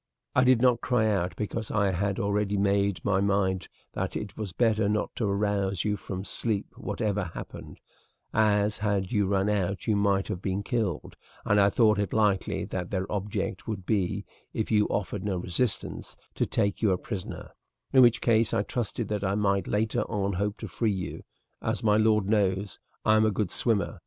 "I 0.35 0.43
did 0.43 0.63
not 0.63 0.81
cry 0.81 1.09
out, 1.11 1.35
because 1.35 1.69
I 1.69 1.91
had 1.91 2.17
already 2.19 2.57
made 2.57 2.97
up 3.01 3.05
my 3.05 3.21
mind 3.21 3.67
that 3.93 4.15
it 4.15 4.35
was 4.35 4.51
better 4.51 4.89
not 4.89 5.15
to 5.17 5.27
arouse 5.29 5.83
you 5.83 5.95
from 5.95 6.23
sleep 6.25 6.75
whatever 6.75 7.25
happened, 7.25 7.79
as, 8.33 8.79
had 8.79 9.11
you 9.11 9.27
run 9.27 9.47
out, 9.47 9.85
you 9.85 9.95
might 9.95 10.27
have 10.27 10.41
been 10.41 10.63
killed, 10.63 11.15
and 11.45 11.61
I 11.61 11.69
thought 11.69 11.99
it 11.99 12.13
likely 12.13 12.65
that 12.65 12.89
their 12.89 13.05
object 13.11 13.67
would 13.67 13.85
be, 13.85 14.25
if 14.55 14.71
you 14.71 14.87
offered 14.87 15.23
no 15.23 15.37
resistance, 15.37 16.17
to 16.33 16.47
take 16.47 16.81
you 16.81 16.89
a 16.91 16.97
prisoner, 16.97 17.51
in 17.93 18.01
which 18.01 18.21
case 18.21 18.55
I 18.55 18.63
trusted 18.63 19.07
that 19.09 19.23
I 19.23 19.35
might 19.35 19.67
later 19.67 20.01
on 20.09 20.33
hope 20.33 20.57
to 20.61 20.67
free 20.67 20.89
you. 20.93 21.21
As 21.61 21.83
my 21.83 21.97
lord 21.97 22.25
knows, 22.25 22.79
I 23.05 23.17
am 23.17 23.23
a 23.23 23.29
good 23.29 23.51
swimmer. 23.51 23.99